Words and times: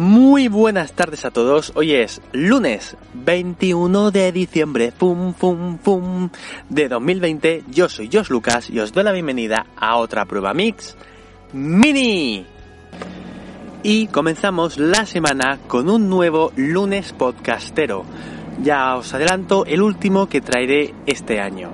Muy 0.00 0.48
buenas 0.48 0.94
tardes 0.94 1.26
a 1.26 1.30
todos. 1.30 1.72
Hoy 1.74 1.92
es 1.92 2.22
lunes 2.32 2.96
21 3.12 4.10
de 4.10 4.32
diciembre, 4.32 4.94
fum, 4.96 5.34
fum, 5.34 5.76
fum, 5.76 6.30
de 6.70 6.88
2020. 6.88 7.64
Yo 7.68 7.86
soy 7.90 8.08
Josh 8.10 8.30
Lucas 8.30 8.70
y 8.70 8.80
os 8.80 8.94
doy 8.94 9.04
la 9.04 9.12
bienvenida 9.12 9.66
a 9.76 9.98
otra 9.98 10.24
prueba 10.24 10.54
mix 10.54 10.96
mini. 11.52 12.46
Y 13.82 14.06
comenzamos 14.06 14.78
la 14.78 15.04
semana 15.04 15.58
con 15.68 15.90
un 15.90 16.08
nuevo 16.08 16.50
lunes 16.56 17.12
podcastero. 17.12 18.06
Ya 18.62 18.96
os 18.96 19.12
adelanto 19.12 19.66
el 19.66 19.82
último 19.82 20.30
que 20.30 20.40
traeré 20.40 20.94
este 21.04 21.42
año. 21.42 21.72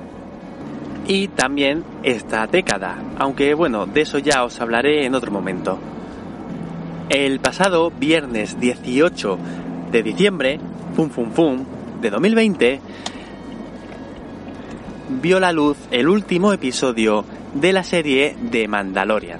Y 1.06 1.28
también 1.28 1.84
esta 2.02 2.48
década, 2.48 2.98
aunque 3.20 3.54
bueno, 3.54 3.86
de 3.86 4.00
eso 4.00 4.18
ya 4.18 4.42
os 4.42 4.60
hablaré 4.60 5.06
en 5.06 5.14
otro 5.14 5.30
momento. 5.30 5.78
El 7.08 7.38
pasado 7.38 7.92
viernes 7.92 8.58
18 8.58 9.38
de 9.92 10.02
diciembre, 10.02 10.58
fum 10.96 11.08
fum 11.08 11.30
fum, 11.30 11.64
de 12.00 12.10
2020, 12.10 12.80
vio 15.22 15.38
la 15.38 15.52
luz 15.52 15.76
el 15.92 16.08
último 16.08 16.52
episodio 16.52 17.24
de 17.54 17.72
la 17.72 17.84
serie 17.84 18.36
de 18.50 18.66
Mandalorian. 18.66 19.38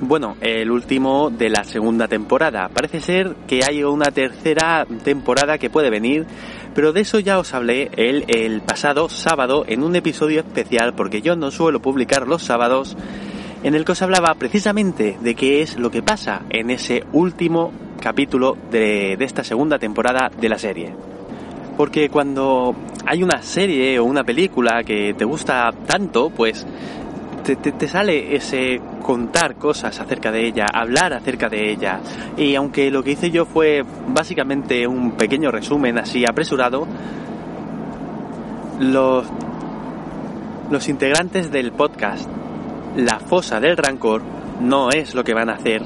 Bueno, 0.00 0.36
el 0.40 0.72
último 0.72 1.30
de 1.30 1.50
la 1.50 1.62
segunda 1.62 2.08
temporada. 2.08 2.68
Parece 2.68 3.00
ser 3.00 3.36
que 3.46 3.60
hay 3.64 3.84
una 3.84 4.10
tercera 4.10 4.86
temporada 5.04 5.56
que 5.56 5.70
puede 5.70 5.88
venir, 5.88 6.26
pero 6.74 6.92
de 6.92 7.02
eso 7.02 7.20
ya 7.20 7.38
os 7.38 7.54
hablé 7.54 7.90
el, 7.96 8.24
el 8.26 8.60
pasado 8.62 9.08
sábado 9.08 9.64
en 9.68 9.84
un 9.84 9.94
episodio 9.94 10.40
especial 10.40 10.94
porque 10.94 11.22
yo 11.22 11.36
no 11.36 11.52
suelo 11.52 11.80
publicar 11.80 12.26
los 12.26 12.42
sábados 12.42 12.96
en 13.62 13.74
el 13.74 13.84
que 13.84 13.92
os 13.92 14.02
hablaba 14.02 14.34
precisamente 14.34 15.18
de 15.20 15.34
qué 15.34 15.62
es 15.62 15.76
lo 15.76 15.90
que 15.90 16.02
pasa 16.02 16.42
en 16.50 16.70
ese 16.70 17.04
último 17.12 17.72
capítulo 18.00 18.56
de, 18.70 19.14
esta 19.20 19.44
segunda 19.44 19.78
temporada 19.78 20.30
de 20.30 20.48
la 20.48 20.58
serie. 20.58 20.94
Porque 21.76 22.08
cuando 22.08 22.74
hay 23.06 23.22
una 23.22 23.42
serie 23.42 23.98
o 23.98 24.04
una 24.04 24.24
película 24.24 24.82
que 24.84 25.14
te 25.14 25.24
gusta 25.24 25.70
tanto, 25.86 26.30
pues 26.30 26.66
te, 27.44 27.56
te, 27.56 27.72
te, 27.72 27.88
sale 27.88 28.34
ese 28.34 28.80
contar 29.02 29.56
cosas 29.56 29.98
acerca 30.00 30.30
de 30.30 30.46
ella, 30.46 30.66
hablar 30.72 31.12
acerca 31.12 31.48
de 31.48 31.70
ella. 31.70 32.00
Y 32.36 32.54
aunque 32.54 32.90
lo 32.90 33.02
que 33.02 33.12
hice 33.12 33.30
yo 33.30 33.44
fue 33.44 33.82
básicamente 34.08 34.86
un 34.86 35.12
pequeño 35.12 35.50
resumen 35.50 35.98
así 35.98 36.24
apresurado, 36.28 36.86
los, 38.78 39.26
los 40.70 40.88
integrantes 40.88 41.50
del 41.50 41.72
podcast 41.72 42.28
la 42.96 43.18
fosa 43.20 43.60
del 43.60 43.76
rancor 43.76 44.22
no 44.60 44.90
es 44.90 45.14
lo 45.14 45.24
que 45.24 45.34
van 45.34 45.48
a 45.48 45.54
hacer 45.54 45.82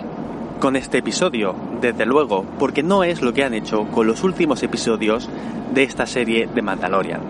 con 0.58 0.76
este 0.76 0.98
episodio, 0.98 1.54
desde 1.80 2.06
luego, 2.06 2.44
porque 2.58 2.82
no 2.82 3.04
es 3.04 3.22
lo 3.22 3.32
que 3.32 3.44
han 3.44 3.54
hecho 3.54 3.84
con 3.86 4.06
los 4.06 4.22
últimos 4.24 4.62
episodios 4.62 5.28
de 5.72 5.82
esta 5.82 6.06
serie 6.06 6.48
de 6.52 6.62
Mandalorian. 6.62 7.20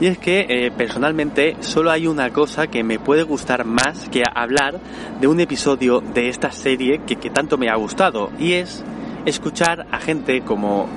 Y 0.00 0.06
es 0.06 0.18
que 0.18 0.46
eh, 0.48 0.72
personalmente 0.76 1.56
solo 1.60 1.90
hay 1.90 2.06
una 2.06 2.30
cosa 2.30 2.66
que 2.66 2.82
me 2.82 2.98
puede 2.98 3.22
gustar 3.22 3.64
más 3.64 4.08
que 4.08 4.24
hablar 4.34 4.80
de 5.20 5.26
un 5.28 5.38
episodio 5.38 6.00
de 6.00 6.28
esta 6.28 6.50
serie 6.50 7.02
que, 7.06 7.16
tanto 7.30 7.56
me 7.56 7.68
ha 7.68 7.76
gustado, 7.76 8.30
y 8.38 8.54
es 8.54 8.84
escuchar 9.24 9.86
a 9.92 9.98
gente 9.98 10.40
como 10.40 10.88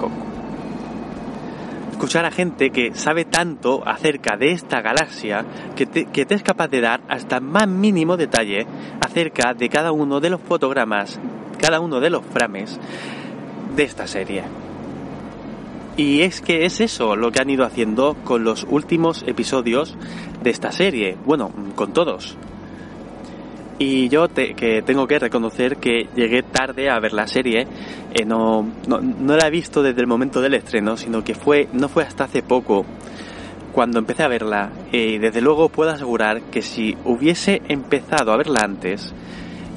escuchar 1.97 2.25
a 2.25 2.31
gente 2.31 2.69
que 2.69 2.93
sabe 2.93 3.25
tanto 3.25 3.81
acerca 3.83 4.37
de 4.37 4.51
esta 4.51 4.81
galaxia 4.81 5.43
que 5.75 5.87
te, 5.87 6.05
que 6.05 6.27
es 6.29 6.43
capaz 6.43 6.67
de 6.67 6.79
dar 6.79 7.01
hasta 7.09 7.39
más 7.39 7.67
mínimo 7.67 8.17
detalle 8.17 8.67
acerca 9.03 9.55
de 9.55 9.67
cada 9.67 9.91
uno 9.91 10.19
de 10.19 10.29
los 10.29 10.39
fotogramas, 10.39 11.19
cada 11.57 11.79
uno 11.79 11.99
de 11.99 12.11
los 12.11 12.23
frames 12.23 12.79
de 13.75 13.83
esta 13.83 14.05
serie. 14.05 14.43
Y 15.97 16.21
es 16.21 16.39
que 16.41 16.65
es 16.65 16.81
eso 16.81 17.15
lo 17.15 17.31
que 17.31 17.41
han 17.41 17.49
ido 17.49 17.65
haciendo 17.65 18.15
con 18.23 18.43
los 18.43 18.67
últimos 18.69 19.23
episodios 19.25 19.97
de 20.43 20.51
esta 20.51 20.71
serie. 20.71 21.17
Bueno, 21.25 21.49
con 21.73 21.93
todos. 21.93 22.37
Y 23.79 24.09
yo 24.09 24.27
que 24.29 24.81
tengo 24.83 25.07
que 25.07 25.19
reconocer 25.19 25.77
que 25.77 26.07
llegué 26.15 26.41
tarde 26.41 26.89
a 26.89 26.99
ver 26.99 27.13
la 27.13 27.27
serie, 27.27 27.67
eh, 28.13 28.25
no, 28.25 28.67
no, 28.87 28.99
no, 28.99 29.37
la 29.37 29.47
he 29.47 29.51
visto 29.51 29.83
desde 29.83 30.01
el 30.01 30.07
momento 30.07 30.41
del 30.41 30.55
estreno, 30.55 30.97
sino 30.97 31.23
que 31.23 31.35
fue, 31.35 31.67
no 31.73 31.87
fue 31.87 32.03
hasta 32.03 32.23
hace 32.23 32.41
poco 32.41 32.85
cuando 33.73 33.99
empecé 33.99 34.23
a 34.23 34.27
verla. 34.27 34.71
Y 34.91 35.19
desde 35.19 35.41
luego 35.41 35.69
puedo 35.69 35.91
asegurar 35.91 36.41
que 36.43 36.63
si 36.63 36.97
hubiese 37.05 37.61
empezado 37.67 38.31
a 38.31 38.37
verla 38.37 38.61
antes 38.63 39.13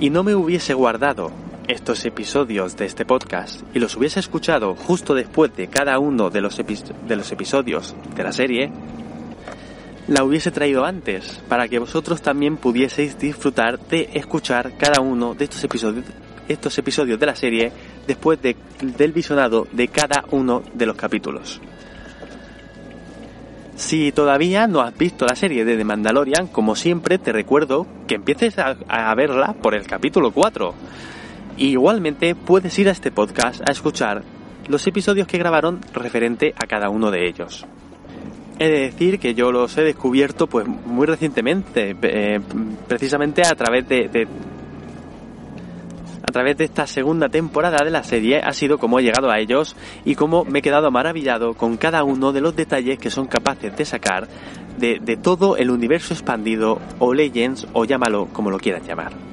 y 0.00 0.09
no 0.09 0.22
me 0.22 0.34
hubiese 0.34 0.72
guardado 0.72 1.31
estos 1.69 2.05
episodios 2.06 2.77
de 2.77 2.87
este 2.87 3.05
podcast 3.05 3.62
y 3.75 3.78
los 3.78 3.97
hubiese 3.97 4.19
escuchado 4.19 4.75
justo 4.75 5.15
después 5.15 5.55
de 5.55 5.69
cada 5.69 5.99
uno 5.99 6.31
de 6.31 6.41
los, 6.41 6.56
de 6.56 7.17
los 7.17 7.31
episodios 7.31 7.94
de 8.17 8.25
la 8.25 8.32
serie, 8.32 8.72
la 10.10 10.25
hubiese 10.25 10.50
traído 10.50 10.84
antes, 10.84 11.41
para 11.48 11.69
que 11.69 11.78
vosotros 11.78 12.21
también 12.21 12.56
pudieseis 12.56 13.16
disfrutar 13.16 13.78
de 13.78 14.10
escuchar 14.15 14.76
cada 14.76 15.00
uno 15.00 15.34
de 15.34 15.44
estos 15.44 15.62
episodios, 15.62 17.21
de 17.21 17.26
la 17.26 17.37
serie 17.37 17.71
después 18.09 18.43
de, 18.43 18.56
del 18.81 19.12
visionado 19.12 19.69
de 19.70 19.87
cada 19.87 20.25
uno 20.32 20.65
de 20.75 20.87
los 20.87 20.97
capítulos. 20.97 21.60
Si 23.76 24.10
todavía 24.10 24.66
no 24.66 24.81
has 24.81 24.99
visto 24.99 25.26
la 25.26 25.37
serie 25.37 25.65
de 25.65 25.76
The 25.76 25.84
Mandalorian, 25.84 26.49
como 26.49 26.75
siempre 26.75 27.19
te 27.19 27.31
recuerdo 27.31 27.87
que 28.09 28.16
empieces 28.16 28.59
a, 28.59 28.76
a 28.88 29.15
verla 29.15 29.54
por 29.62 29.76
el 29.76 29.87
capítulo 29.87 30.32
4. 30.32 30.75
Y 31.56 31.69
igualmente 31.69 32.34
puedes 32.34 32.76
ir 32.81 32.88
a 32.88 32.93
este 32.93 33.12
podcast 33.12 33.62
a 33.66 33.70
escuchar 33.70 34.25
los 34.66 34.84
episodios 34.88 35.28
que 35.28 35.38
grabaron 35.38 35.81
referente 35.94 36.53
a 36.56 36.66
cada 36.66 36.91
uno 36.91 37.12
de 37.12 37.28
ellos. 37.28 37.65
He 38.62 38.69
de 38.69 38.81
decir 38.81 39.19
que 39.19 39.32
yo 39.32 39.50
los 39.50 39.78
he 39.78 39.82
descubierto 39.82 40.47
pues 40.47 40.66
muy 40.69 41.06
recientemente, 41.06 41.97
eh, 42.03 42.41
precisamente 42.87 43.41
a 43.41 43.54
través 43.54 43.88
de, 43.88 44.28
a 46.22 46.31
través 46.31 46.59
de 46.59 46.65
esta 46.65 46.87
segunda 46.87 47.31
temporada 47.31 47.82
de 47.82 47.91
la 47.91 48.04
serie 48.04 48.38
ha 48.44 48.53
sido 48.53 48.76
como 48.76 48.99
he 48.99 49.03
llegado 49.03 49.31
a 49.31 49.38
ellos 49.38 49.76
y 50.04 50.15
como 50.15 50.44
me 50.44 50.59
he 50.59 50.62
quedado 50.62 50.91
maravillado 50.91 51.54
con 51.54 51.78
cada 51.78 52.04
uno 52.04 52.32
de 52.32 52.43
los 52.43 52.54
detalles 52.54 52.99
que 52.99 53.09
son 53.09 53.28
capaces 53.28 53.75
de 53.75 53.87
sacar 53.87 54.28
de, 54.76 54.99
de 55.00 55.16
todo 55.16 55.56
el 55.56 55.70
universo 55.70 56.12
expandido 56.12 56.82
o 56.99 57.15
Legends 57.15 57.66
o 57.72 57.87
llámalo 57.87 58.26
como 58.26 58.50
lo 58.50 58.59
quieras 58.59 58.87
llamar. 58.87 59.29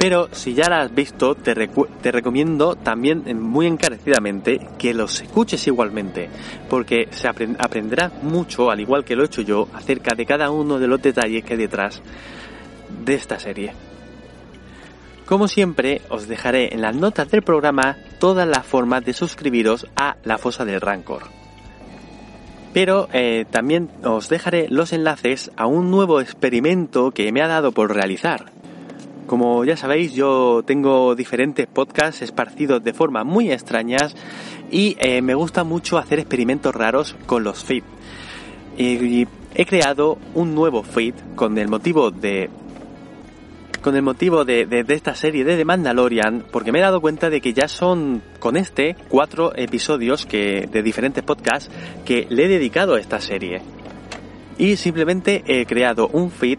Pero 0.00 0.30
si 0.32 0.54
ya 0.54 0.70
la 0.70 0.80
has 0.80 0.94
visto, 0.94 1.34
te, 1.34 1.52
recomiendo 1.52 2.74
también 2.74 3.22
muy 3.38 3.66
encarecidamente 3.66 4.58
que 4.78 4.94
los 4.94 5.20
escuches 5.20 5.66
igualmente, 5.66 6.30
porque 6.70 7.08
se 7.10 7.28
aprend 7.28 7.58
aprenderá 7.60 8.10
mucho, 8.22 8.70
al 8.70 8.80
igual 8.80 9.04
que 9.04 9.14
lo 9.14 9.22
he 9.22 9.26
hecho 9.26 9.42
yo, 9.42 9.68
acerca 9.74 10.14
de 10.16 10.24
cada 10.24 10.50
uno 10.50 10.78
de 10.78 10.88
los 10.88 11.02
detalles 11.02 11.44
que 11.44 11.52
hay 11.52 11.58
detrás 11.58 12.00
de 13.04 13.12
esta 13.12 13.38
serie. 13.38 13.74
Como 15.26 15.48
siempre, 15.48 16.00
os 16.08 16.26
dejaré 16.26 16.72
en 16.72 16.80
las 16.80 16.96
notas 16.96 17.30
del 17.30 17.42
programa 17.42 17.98
todas 18.18 18.48
las 18.48 18.64
formas 18.64 19.04
de 19.04 19.12
suscribiros 19.12 19.86
a 19.96 20.16
La 20.24 20.38
Fosa 20.38 20.64
del 20.64 20.80
Rancor. 20.80 21.24
Pero 22.72 23.06
eh, 23.12 23.44
también 23.50 23.90
os 24.02 24.30
dejaré 24.30 24.66
los 24.70 24.94
enlaces 24.94 25.50
a 25.58 25.66
un 25.66 25.90
nuevo 25.90 26.22
experimento 26.22 27.10
que 27.10 27.30
me 27.32 27.42
ha 27.42 27.48
dado 27.48 27.72
por 27.72 27.94
realizar, 27.94 28.46
como 29.26 29.64
ya 29.64 29.76
sabéis, 29.76 30.12
yo 30.12 30.62
tengo 30.66 31.14
diferentes 31.14 31.66
podcasts 31.66 32.22
esparcidos 32.22 32.82
de 32.82 32.92
forma 32.92 33.24
muy 33.24 33.50
extrañas 33.50 34.14
y 34.70 34.96
eh, 34.98 35.22
me 35.22 35.34
gusta 35.34 35.64
mucho 35.64 35.98
hacer 35.98 36.18
experimentos 36.18 36.74
raros 36.74 37.16
con 37.26 37.44
los 37.44 37.64
feed. 37.64 37.84
Y 38.76 39.26
he 39.54 39.66
creado 39.66 40.18
un 40.34 40.54
nuevo 40.54 40.82
feed 40.82 41.14
con 41.34 41.58
el 41.58 41.68
motivo 41.68 42.10
de 42.10 42.50
con 43.80 43.96
el 43.96 44.02
motivo 44.02 44.44
de, 44.44 44.66
de, 44.66 44.84
esta 44.94 45.14
serie 45.14 45.42
de 45.42 45.56
The 45.56 45.64
Mandalorian, 45.64 46.44
porque 46.50 46.70
me 46.70 46.80
he 46.80 46.82
dado 46.82 47.00
cuenta 47.00 47.30
de 47.30 47.40
que 47.40 47.54
ya 47.54 47.66
son 47.66 48.22
con 48.38 48.58
este 48.58 48.94
cuatro 49.08 49.52
episodios 49.56 50.26
que, 50.26 50.68
de 50.70 50.82
diferentes 50.82 51.24
podcasts 51.24 51.70
que 52.04 52.26
le 52.28 52.44
he 52.44 52.48
dedicado 52.48 52.94
a 52.94 53.00
esta 53.00 53.20
serie. 53.20 53.62
Y 54.58 54.76
simplemente 54.76 55.42
he 55.46 55.64
creado 55.64 56.08
un 56.08 56.30
feed 56.30 56.58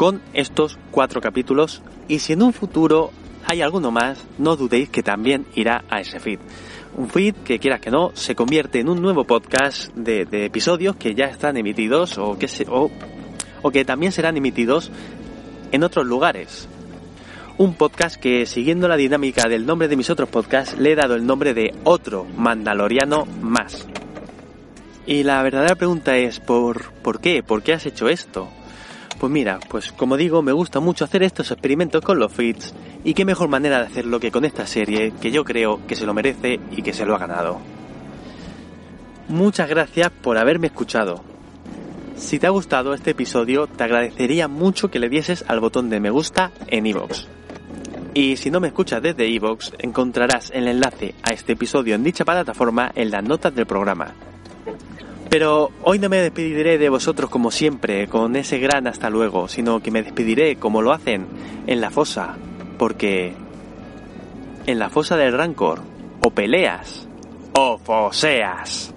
con 0.00 0.22
estos 0.32 0.78
cuatro 0.90 1.20
capítulos 1.20 1.82
y 2.08 2.20
si 2.20 2.32
en 2.32 2.42
un 2.42 2.54
futuro 2.54 3.10
hay 3.44 3.60
alguno 3.60 3.90
más, 3.90 4.26
no 4.38 4.56
dudéis 4.56 4.88
que 4.88 5.02
también 5.02 5.44
irá 5.54 5.84
a 5.90 6.00
ese 6.00 6.18
feed. 6.18 6.38
Un 6.96 7.10
feed 7.10 7.34
que 7.44 7.58
quieras 7.58 7.82
que 7.82 7.90
no, 7.90 8.10
se 8.14 8.34
convierte 8.34 8.80
en 8.80 8.88
un 8.88 9.02
nuevo 9.02 9.24
podcast 9.24 9.94
de, 9.94 10.22
episodios 10.46 10.96
que 10.96 11.14
ya 11.14 11.26
están 11.26 11.58
emitidos 11.58 12.16
o 12.16 12.38
que, 12.38 12.48
o 13.60 13.70
que 13.70 13.84
también 13.84 14.10
serán 14.10 14.38
emitidos 14.38 14.90
en 15.70 15.82
otros 15.84 16.06
lugares. 16.06 16.66
Un 17.58 17.74
podcast 17.74 18.16
que, 18.16 18.46
siguiendo 18.46 18.88
la 18.88 18.96
dinámica 18.96 19.50
del 19.50 19.66
nombre 19.66 19.88
de 19.88 19.96
mis 19.96 20.08
otros 20.08 20.30
podcasts, 20.30 20.78
le 20.78 20.92
he 20.92 20.96
dado 20.96 21.14
el 21.14 21.26
nombre 21.26 21.52
de 21.52 21.74
otro 21.84 22.24
Mandaloriano 22.38 23.26
más. 23.42 23.86
Y 25.04 25.24
la 25.24 25.42
verdadera 25.42 25.74
pregunta 25.74 26.16
es, 26.16 26.40
¿por, 26.40 26.90
¿por 27.02 27.20
qué? 27.20 27.42
¿Por 27.42 27.62
qué 27.62 27.74
has 27.74 27.84
hecho 27.84 28.08
esto? 28.08 28.48
Pues 29.20 29.30
mira, 29.30 29.60
pues 29.68 29.92
como 29.92 30.16
digo, 30.16 30.40
me 30.40 30.52
gusta 30.52 30.80
mucho 30.80 31.04
hacer 31.04 31.22
estos 31.22 31.50
experimentos 31.50 32.02
con 32.02 32.18
los 32.18 32.32
feeds 32.32 32.74
y 33.04 33.12
qué 33.12 33.26
mejor 33.26 33.50
manera 33.50 33.78
de 33.78 33.84
hacerlo 33.84 34.18
que 34.18 34.32
con 34.32 34.46
esta 34.46 34.66
serie 34.66 35.12
que 35.20 35.30
yo 35.30 35.44
creo 35.44 35.86
que 35.86 35.94
se 35.94 36.06
lo 36.06 36.14
merece 36.14 36.58
y 36.70 36.80
que 36.80 36.94
se 36.94 37.04
lo 37.04 37.14
ha 37.14 37.18
ganado. 37.18 37.60
Muchas 39.28 39.68
gracias 39.68 40.10
por 40.10 40.38
haberme 40.38 40.68
escuchado. 40.68 41.22
Si 42.16 42.38
te 42.38 42.46
ha 42.46 42.50
gustado 42.50 42.94
este 42.94 43.10
episodio, 43.10 43.66
te 43.66 43.84
agradecería 43.84 44.48
mucho 44.48 44.90
que 44.90 44.98
le 44.98 45.10
dieses 45.10 45.44
al 45.48 45.60
botón 45.60 45.90
de 45.90 46.00
me 46.00 46.08
gusta 46.08 46.50
en 46.68 46.86
iVoox. 46.86 47.26
Y 48.14 48.38
si 48.38 48.50
no 48.50 48.58
me 48.58 48.68
escuchas 48.68 49.02
desde 49.02 49.28
iVoox, 49.28 49.72
encontrarás 49.80 50.50
el 50.50 50.66
enlace 50.66 51.14
a 51.22 51.34
este 51.34 51.52
episodio 51.52 51.94
en 51.94 52.04
dicha 52.04 52.24
plataforma 52.24 52.90
en 52.94 53.10
las 53.10 53.22
notas 53.22 53.54
del 53.54 53.66
programa. 53.66 54.14
Pero 55.30 55.70
hoy 55.84 56.00
no 56.00 56.08
me 56.08 56.18
despediré 56.18 56.76
de 56.76 56.88
vosotros 56.88 57.30
como 57.30 57.52
siempre, 57.52 58.08
con 58.08 58.34
ese 58.34 58.58
gran 58.58 58.88
hasta 58.88 59.10
luego, 59.10 59.46
sino 59.46 59.80
que 59.80 59.92
me 59.92 60.02
despediré 60.02 60.56
como 60.56 60.82
lo 60.82 60.92
hacen 60.92 61.28
en 61.68 61.80
la 61.80 61.90
fosa, 61.90 62.36
porque 62.78 63.32
en 64.66 64.78
la 64.80 64.90
fosa 64.90 65.16
del 65.16 65.32
rancor 65.32 65.82
o 66.20 66.30
peleas 66.32 67.06
o 67.52 67.78
foseas. 67.78 68.92